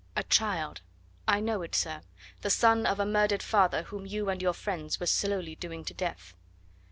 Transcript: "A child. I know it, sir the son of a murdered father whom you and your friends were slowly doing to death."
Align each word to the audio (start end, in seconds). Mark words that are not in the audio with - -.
"A 0.17 0.23
child. 0.23 0.81
I 1.27 1.39
know 1.39 1.61
it, 1.61 1.75
sir 1.75 2.01
the 2.41 2.49
son 2.49 2.87
of 2.87 2.99
a 2.99 3.05
murdered 3.05 3.43
father 3.43 3.83
whom 3.83 4.07
you 4.07 4.29
and 4.31 4.41
your 4.41 4.53
friends 4.55 4.99
were 4.99 5.05
slowly 5.05 5.53
doing 5.53 5.85
to 5.85 5.93
death." 5.93 6.33